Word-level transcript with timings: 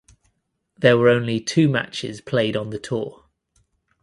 There 0.79 0.97
were 0.97 1.09
only 1.09 1.39
two 1.39 1.69
matches 1.69 2.21
played 2.21 2.57
on 2.57 2.71
the 2.71 2.79
tour. 2.79 3.25